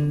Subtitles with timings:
[0.00, 0.06] My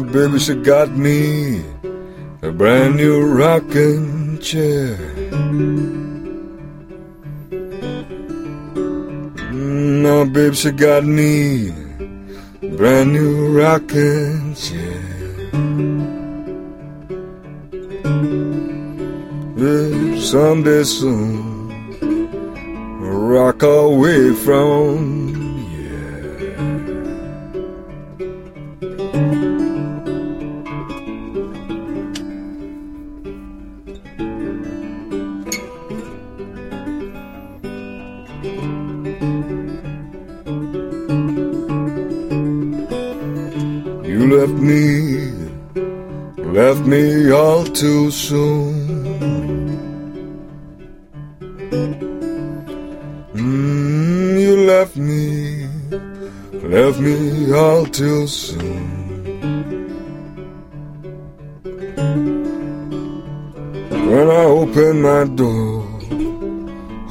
[0.00, 1.62] baby, she got me
[2.42, 4.98] a brand new rocking chair.
[10.02, 11.83] My baby, she got me
[12.60, 15.00] brand new rocking chair.
[19.56, 21.70] Yeah, someday soon,
[23.00, 25.43] rock away from
[44.36, 45.30] left me,
[46.58, 48.74] left me all too soon.
[53.34, 55.68] Mm, you left me,
[56.74, 58.84] left me all too soon.
[64.10, 65.82] When I open my door,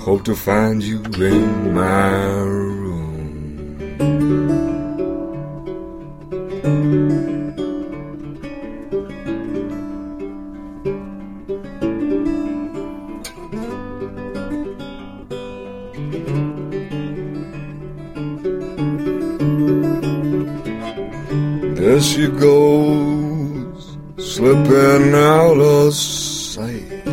[0.06, 2.74] hope to find you in my room.
[21.84, 27.04] There she goes, slipping out of sight.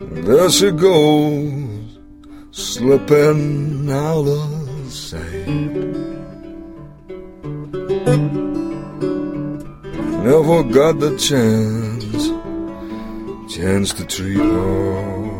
[0.00, 1.98] There she goes,
[2.50, 5.46] slipping out of sight.
[10.26, 12.26] Never got the chance,
[13.54, 15.31] chance to treat her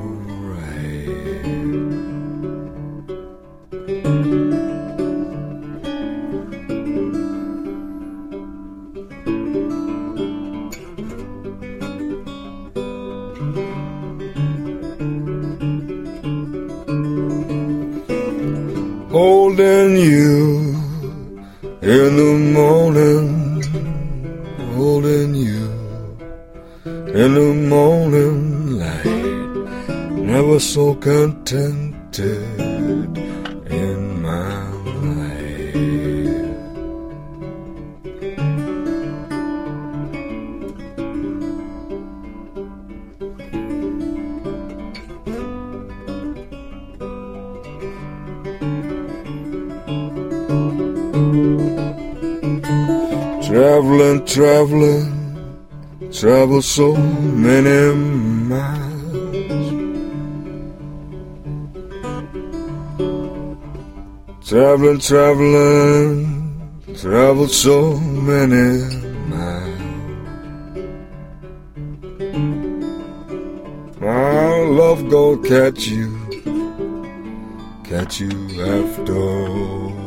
[19.12, 20.74] holding you
[21.82, 23.62] in the morning,
[24.74, 25.68] holding you
[27.20, 31.92] in the morning light, never so contented
[53.52, 55.12] Traveling, traveling,
[56.10, 57.94] travel so many
[58.48, 58.80] miles.
[64.48, 68.88] Traveling, traveling, travel so many
[69.28, 69.80] miles.
[74.00, 76.08] My love gonna catch you,
[77.84, 78.30] catch you
[78.62, 80.01] after a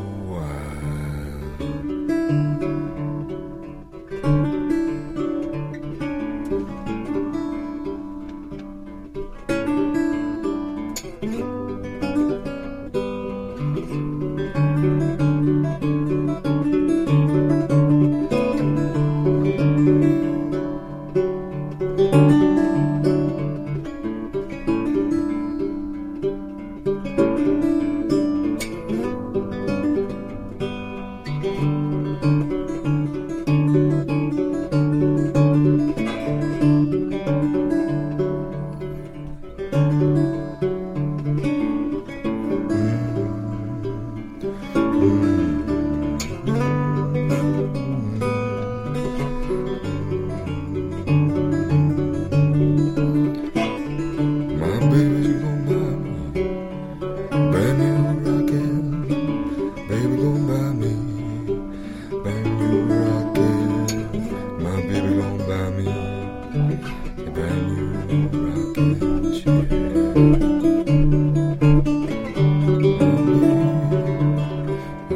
[66.55, 66.57] a
[67.31, 69.65] brand new rockin' chair.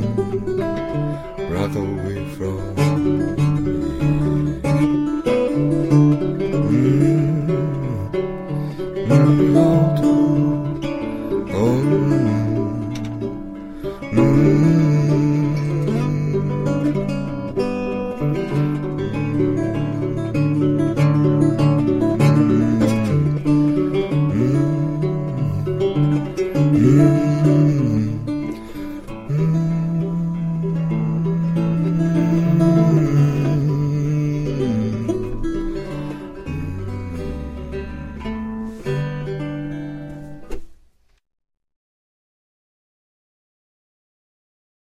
[1.51, 3.49] rock away from
[14.19, 14.78] Mm-hmm.